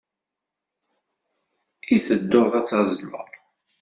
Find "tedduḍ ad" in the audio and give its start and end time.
2.05-2.65